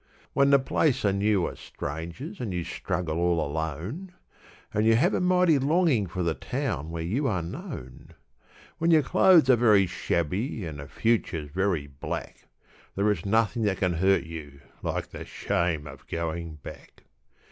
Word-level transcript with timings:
When 0.33 0.49
the 0.49 0.57
place 0.57 1.05
and 1.05 1.21
you 1.21 1.45
are 1.45 1.55
strangers 1.55 2.39
and 2.39 2.51
you 2.51 2.63
struggle 2.63 3.19
all 3.19 3.39
alone, 3.39 4.13
And 4.73 4.83
you 4.87 4.95
have 4.95 5.13
a 5.13 5.21
mighty 5.21 5.59
longing 5.59 6.07
for 6.07 6.23
the 6.23 6.33
town 6.33 6.89
where 6.89 7.03
you 7.03 7.27
are 7.27 7.43
known; 7.43 8.15
When 8.79 8.89
your 8.89 9.03
clothes 9.03 9.47
are 9.47 9.55
very 9.55 9.85
shabby 9.85 10.65
and 10.65 10.79
the 10.79 10.87
future's 10.87 11.51
very 11.51 11.85
black, 11.85 12.47
There 12.95 13.11
is 13.11 13.27
nothing 13.27 13.61
that 13.65 13.77
can 13.77 13.93
hurt 13.93 14.23
you 14.23 14.61
like 14.81 15.09
the 15.11 15.23
shame 15.23 15.85
of 15.85 16.07
going 16.07 16.55
back. 16.63 17.03